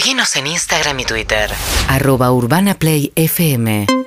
[0.00, 1.50] Seguinos en Instagram y Twitter.
[1.86, 3.99] Arroba Urbana Play FM.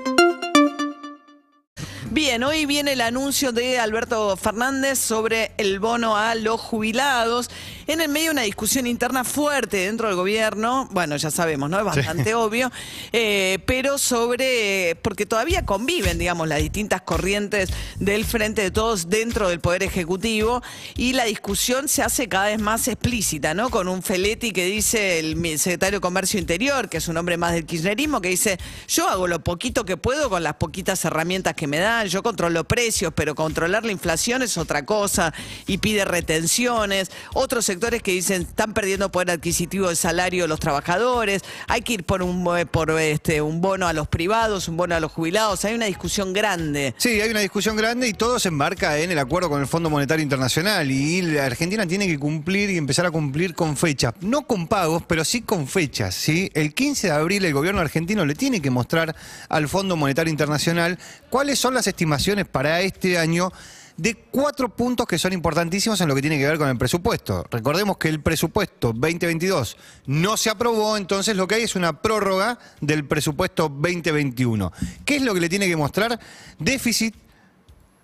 [2.14, 7.50] Bien, hoy viene el anuncio de Alberto Fernández sobre el bono a los jubilados.
[7.88, 11.80] En el medio de una discusión interna fuerte dentro del gobierno, bueno, ya sabemos, ¿no?
[11.80, 12.72] Es bastante obvio,
[13.12, 19.50] eh, pero sobre, porque todavía conviven, digamos, las distintas corrientes del Frente de Todos dentro
[19.50, 20.62] del Poder Ejecutivo
[20.96, 23.72] y la discusión se hace cada vez más explícita, ¿no?
[23.72, 27.54] Con un Feletti que dice, el secretario de Comercio Interior, que es un hombre más
[27.54, 31.66] del kirchnerismo, que dice, yo hago lo poquito que puedo con las poquitas herramientas que
[31.66, 35.34] me dan, yo controlo precios, pero controlar la inflación es otra cosa
[35.68, 37.12] y pide retenciones.
[37.34, 42.04] Otros sectores que dicen están perdiendo poder adquisitivo de salario los trabajadores, hay que ir
[42.04, 45.64] por un eh, por este un bono a los privados, un bono a los jubilados,
[45.66, 46.94] hay una discusión grande.
[46.98, 49.90] Sí, hay una discusión grande y todo se embarca en el acuerdo con el Fondo
[49.90, 54.48] Monetario Internacional y la Argentina tiene que cumplir y empezar a cumplir con fechas, no
[54.48, 56.52] con pagos, pero sí con fechas, ¿sí?
[56.54, 59.16] El 15 de abril el gobierno argentino le tiene que mostrar
[59.50, 63.52] al Fondo Monetario Internacional cuáles son las estimaciones para este año
[63.98, 67.46] de cuatro puntos que son importantísimos en lo que tiene que ver con el presupuesto.
[67.52, 69.78] Recordemos que el presupuesto 2022
[70.08, 74.72] no se aprobó, entonces lo que hay es una prórroga del presupuesto 2021.
[75.06, 76.20] ¿Qué es lo que le tiene que mostrar?
[76.58, 77.16] Déficit,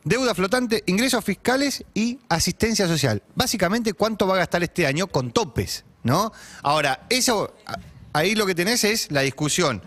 [0.04, 3.24] deuda flotante, ingresos fiscales y asistencia social.
[3.36, 6.32] Básicamente, cuánto va a gastar este año con topes, ¿no?
[6.62, 7.56] Ahora, eso,
[8.14, 9.82] ahí lo que tenés es la discusión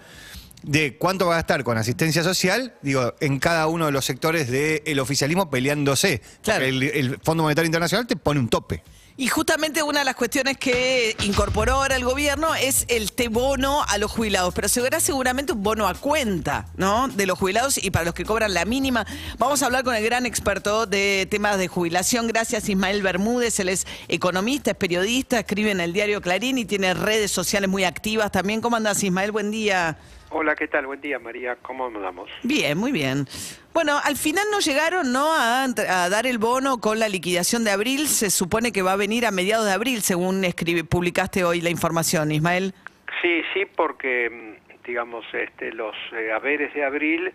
[0.62, 4.50] de cuánto va a gastar con asistencia social, digo, en cada uno de los sectores
[4.50, 6.22] del oficialismo peleándose.
[6.42, 6.64] Claro.
[6.64, 8.82] El, el Fondo Monetario Internacional te pone un tope.
[9.16, 13.84] Y justamente una de las cuestiones que incorporó ahora el gobierno es el té bono
[13.86, 17.08] a los jubilados, pero se verá seguramente un bono a cuenta, ¿no?
[17.08, 19.06] De los jubilados y para los que cobran la mínima.
[19.36, 22.26] Vamos a hablar con el gran experto de temas de jubilación.
[22.26, 23.60] Gracias, Ismael Bermúdez.
[23.60, 27.84] Él es economista, es periodista, escribe en el diario Clarín y tiene redes sociales muy
[27.84, 28.62] activas también.
[28.62, 29.30] ¿Cómo andas, Ismael?
[29.30, 29.98] Buen día.
[30.34, 30.86] Hola, ¿qué tal?
[30.86, 31.56] Buen día, María.
[31.60, 32.30] ¿Cómo andamos?
[32.42, 33.26] Bien, muy bien.
[33.74, 35.30] Bueno, al final no llegaron ¿no?
[35.30, 38.06] A, a dar el bono con la liquidación de abril.
[38.08, 41.68] Se supone que va a venir a mediados de abril, según escribe, publicaste hoy la
[41.68, 42.72] información, Ismael.
[43.20, 47.30] Sí, sí, porque, mm, digamos, este, los eh, haberes de abril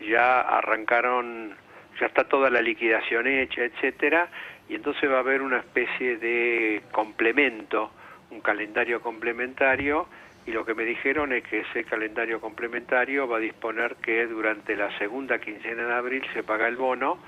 [0.00, 1.54] ya arrancaron,
[2.00, 4.28] ya está toda la liquidación hecha, etcétera,
[4.68, 7.92] y entonces va a haber una especie de complemento,
[8.30, 10.08] un calendario complementario
[10.46, 14.74] y lo que me dijeron es que ese calendario complementario va a disponer que durante
[14.76, 17.18] la segunda quincena de abril se paga el bono,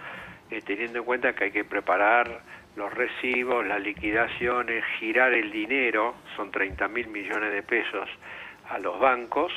[0.50, 2.42] eh, teniendo en cuenta que hay que preparar
[2.76, 8.08] los recibos, las liquidaciones, girar el dinero, son 30 mil millones de pesos
[8.70, 9.52] a los bancos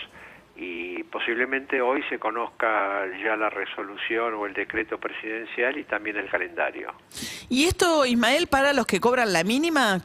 [0.57, 6.29] y posiblemente hoy se conozca ya la resolución o el decreto presidencial y también el
[6.29, 6.93] calendario.
[7.49, 10.01] ¿Y esto, Ismael, para los que cobran la mínima?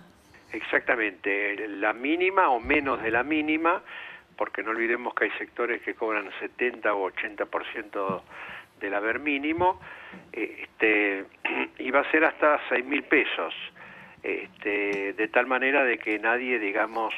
[0.52, 3.82] Exactamente, la mínima o menos de la mínima,
[4.36, 8.22] porque no olvidemos que hay sectores que cobran 70 o 80%
[8.80, 9.80] del haber mínimo,
[10.32, 11.24] este,
[11.78, 13.54] y va a ser hasta 6 mil pesos,
[14.22, 17.14] este, de tal manera de que nadie, digamos,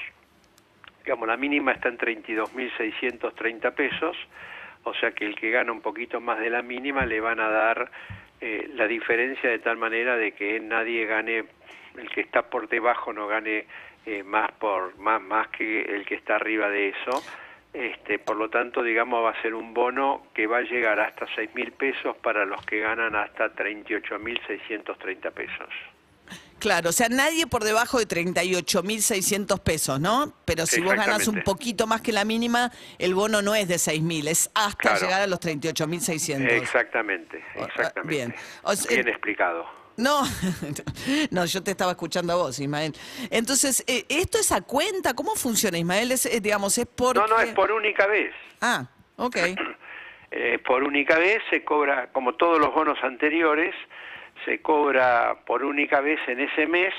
[1.04, 4.16] digamos, la mínima está en 32.630 pesos,
[4.84, 7.48] o sea que el que gana un poquito más de la mínima le van a
[7.48, 7.90] dar
[8.40, 11.44] eh, la diferencia de tal manera de que nadie gane
[11.96, 13.66] el que está por debajo no gane
[14.06, 17.22] eh, más por más más que el que está arriba de eso
[17.72, 21.26] este por lo tanto digamos va a ser un bono que va a llegar hasta
[21.34, 25.68] seis mil pesos para los que ganan hasta 38.630 pesos
[26.58, 30.32] Claro, o sea, nadie por debajo de 38.600 pesos, ¿no?
[30.44, 32.70] Pero si vos ganas un poquito más que la mínima,
[33.00, 35.00] el bono no es de 6.000, es hasta Claro.
[35.00, 36.52] llegar a los 38.600.
[36.52, 38.34] exactamente Ah, exactamente bien.
[38.62, 40.22] O sea, bien explicado No,
[41.30, 42.94] no, yo te estaba escuchando a vos, Ismael.
[43.30, 45.14] Entonces, eh, ¿esto es a cuenta?
[45.14, 46.12] ¿Cómo funciona, Ismael?
[46.12, 47.16] Es, eh, digamos, es por...
[47.16, 48.86] no no es por única vez Ah,
[49.16, 49.36] ok.
[50.34, 53.74] Eh, por única vez se cobra, como todos los bonos anteriores,
[54.46, 56.94] se cobra por única vez en ese mes,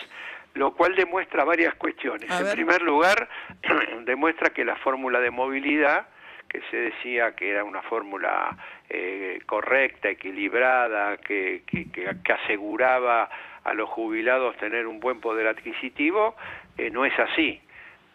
[0.53, 2.29] lo cual demuestra varias cuestiones.
[2.29, 3.27] En primer lugar,
[4.05, 6.09] demuestra que la fórmula de movilidad,
[6.53, 8.55] que se decía que era una fórmula
[8.87, 13.27] eh, correcta, equilibrada, que, que- aseguraba
[13.63, 16.35] a los jubilados tener un buen poder adquisitivo,
[16.77, 17.59] eh, no es así,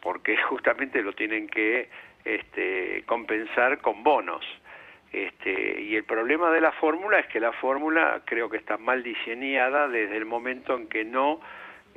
[0.00, 1.88] porque justamente lo tienen que
[2.24, 4.44] este, compensar con bonos.
[5.12, 9.02] Este, y el problema de la fórmula es que la fórmula creo que está mal
[9.02, 11.40] diseñada desde el momento en que no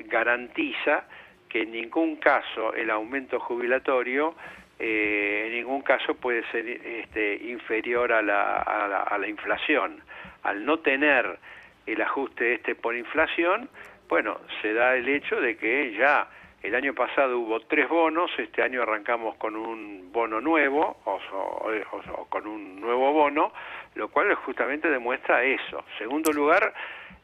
[0.05, 1.05] garantiza
[1.49, 4.33] que en ningún caso el aumento jubilatorio
[4.81, 10.01] eh, en ningún caso puede ser este, inferior a la, a, la, a la inflación.
[10.43, 11.37] Al no tener
[11.85, 13.69] el ajuste este por inflación,
[14.09, 16.27] bueno, se da el hecho de que ya
[16.63, 22.25] El año pasado hubo tres bonos, este año arrancamos con un bono nuevo o, o-
[22.29, 23.51] con un nuevo bono,
[23.95, 25.83] lo cual justamente demuestra eso.
[25.97, 26.71] Segundo lugar,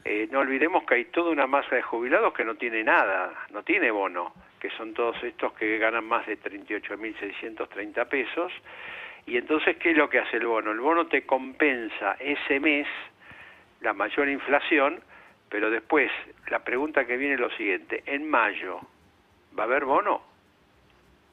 [0.04, 3.62] eh, no olvidemos que hay toda una masa de jubilados que no tiene nada, no
[3.62, 8.52] tiene bono, que son todos estos que ganan más de 38.630 pesos.
[9.26, 10.72] Y entonces, ¿qué es lo que hace el bono?
[10.72, 12.86] El bono te compensa ese mes
[13.80, 15.00] la mayor inflación,
[15.48, 16.10] pero después
[16.48, 18.80] la pregunta que viene es lo siguiente, en mayo,
[19.58, 20.22] ¿va a haber bono?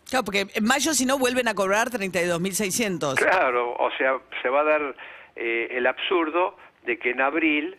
[0.09, 3.15] Claro, porque en mayo si no vuelven a cobrar 32.600.
[3.15, 4.95] Claro, o sea, se va a dar
[5.35, 7.77] eh, el absurdo de que en abril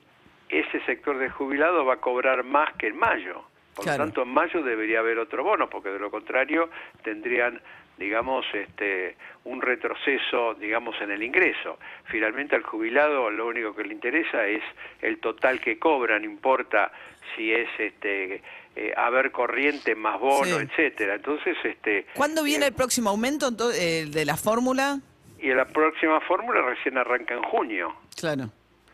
[0.49, 3.45] ese sector de jubilados va a cobrar más que en mayo.
[3.77, 3.99] Por Claro.
[3.99, 6.71] lo tanto, en mayo debería haber otro bono, porque de lo contrario
[7.05, 7.61] tendrían,
[7.99, 11.79] digamos, este, un retroceso, digamos, en el ingreso.
[12.07, 14.63] Finalmente al jubilado lo único que le interesa es
[15.03, 16.91] el total que cobra, no importa
[17.37, 18.43] si es este
[18.79, 20.67] eh, haber corriente más bono, Sí.
[20.71, 21.15] etcétera.
[21.17, 24.99] Entonces, este ¿Cuándo viene eh, el próximo aumento ento- eh, de la fórmula?
[25.39, 27.95] y la próxima fórmula recién arranca en junio.
[28.19, 28.49] Claro.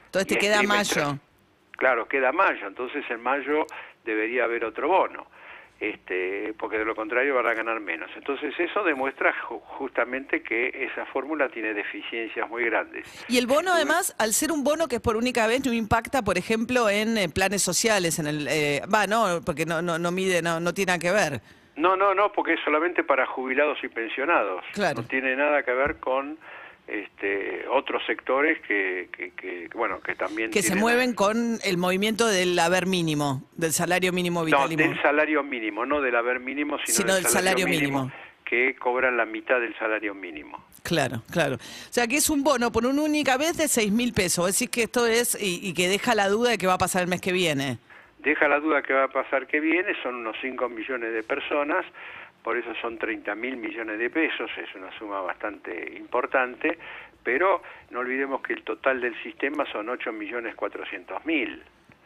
[0.06, 1.19] Entonces te Y queda mayo.
[1.82, 3.67] Claro, queda mayo, entonces en mayo
[4.05, 5.26] debería haber otro bono,
[5.81, 8.08] este, porque de lo contrario van a ganar menos.
[8.14, 13.05] Entonces eso demuestra ju- justamente que esa fórmula tiene deficiencias muy grandes.
[13.29, 16.23] Y el bono, además, al ser un bono que es por única vez, no impacta,
[16.23, 20.12] por ejemplo, en eh, planes sociales, en el, eh, va, no, porque no, no, no
[20.12, 21.40] mide, no, no tiene nada que ver.
[21.75, 24.62] No, no, no, porque es solamente para jubilados y pensionados.
[24.73, 25.02] Claro.
[25.02, 26.38] No tiene nada que ver con
[26.93, 32.27] este, otros sectores que, que, que, bueno, que también Que se mueven con el movimiento
[32.27, 34.83] del haber mínimo, del salario mínimo No, vitalimo.
[34.83, 38.11] del salario mínimo, no del haber mínimo, sino, Sino del salario mínimo.
[38.44, 40.62] que cobran la mitad del salario mínimo.
[40.83, 41.55] Claro, claro.
[41.56, 44.47] O sea, que es un bono por una única vez de seis mil pesos.
[44.47, 47.03] Decís que esto es, y, y que deja la duda de qué va a pasar
[47.03, 47.79] el mes que viene.
[48.19, 51.85] Deja la duda que va a pasar que viene, son unos 5 millones de personas,
[52.43, 56.79] por eso son 30 mil millones de pesos, es una suma bastante importante,
[57.23, 61.62] pero no olvidemos que el total del sistema son 8 millones 400 mil.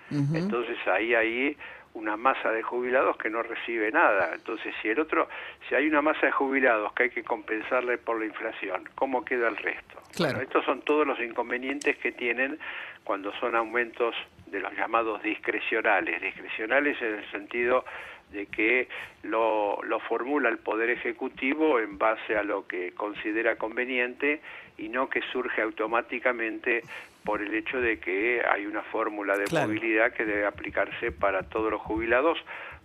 [0.09, 1.57] Entonces ahí hay
[1.95, 4.35] una masa de jubilados que no recibe nada.
[4.35, 5.29] Entonces si el otro,
[5.69, 9.49] si hay una masa de jubilados que hay que compensarle por la inflación, ¿cómo queda
[9.49, 10.01] el resto?
[10.15, 10.35] Claro.
[10.35, 12.59] Bueno, estos son todos los inconvenientes que tienen
[13.03, 14.15] cuando son aumentos
[14.47, 16.21] de los llamados discrecionales.
[16.21, 17.85] Discrecionales en el sentido
[18.33, 18.89] de que
[19.23, 24.41] lo, lo formula el Poder Ejecutivo en base a lo que considera conveniente
[24.79, 26.83] y no que surge automáticamente
[27.25, 29.67] por el hecho de que hay una fórmula de Claro.
[29.69, 32.39] movilidad que debe aplicarse para todos los jubilados,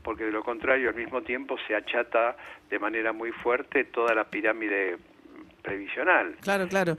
[0.04, 2.36] porque de lo contrario al mismo tiempo se achata
[2.70, 4.98] de manera muy fuerte toda la pirámide
[5.62, 6.36] previsional.
[6.42, 6.98] Claro, claro.